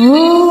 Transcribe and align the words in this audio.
Ooh. 0.00 0.47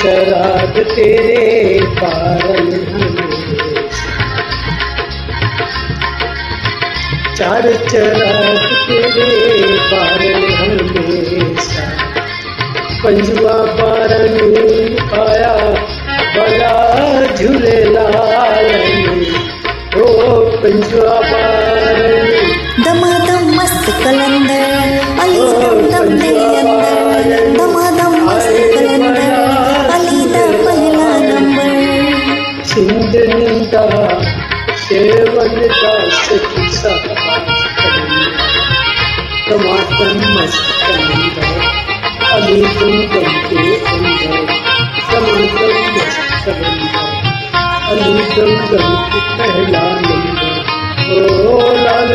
शराब 0.00 0.74
तेरे 0.94 1.80
पारन 1.98 2.68
चार 7.36 7.66
शराब 7.90 8.62
तेरे 8.86 9.28
पारन 9.90 10.40
हमेशा। 10.54 11.84
पंजुआ 13.04 13.58
पारन 13.80 14.36
आया 15.20 15.54
बड़ा 16.36 16.74
झूलेलाल 17.36 18.70
ओ 20.00 20.08
पंजुआ 20.62 21.20
पारन। 21.20 22.50
दमादम 22.84 23.54
मस्त 23.54 23.86
कलंदर। 24.04 24.99
ज़िंदा 32.80 33.80
सेवन 34.82 35.56
का 35.72 35.90
सख 36.18 36.54
टमाटम 39.48 40.20
मस्त 40.34 40.70
अभी 42.30 42.56
तुम 42.78 42.94
करके 43.12 43.64
अंदर 43.90 44.46
टमाटम 45.10 45.74
मस्त 45.96 46.48
अभी 47.90 48.24
तुम 48.34 48.56
करके 48.70 49.20
पहला 49.36 49.84
नंबर 50.00 51.20
ओ 51.20 51.60
लाल 51.76 52.09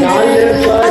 Now 0.00 0.85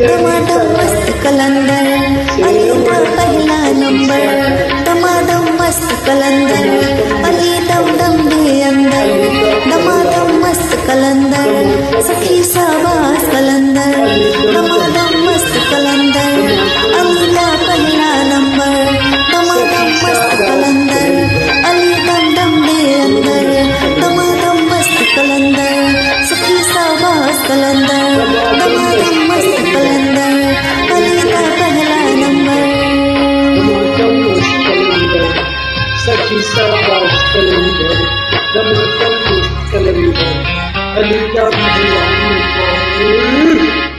टमाटो 0.00 0.58
मस्त 0.72 1.08
कलंदर 1.22 1.86
अली 2.48 2.68
पहला 2.88 3.58
नंबर 3.80 4.26
टमाटो 4.86 5.38
मस्त 5.60 5.88
कलंदर 6.06 6.67
शाबाश 36.28 37.22
कलंदर 37.34 37.92
दम 38.54 38.68
दम 39.00 39.14
कलंदर 39.72 40.32
अली 41.00 41.20
का 41.34 41.44
पहला 41.54 42.04
नंबर 42.10 42.37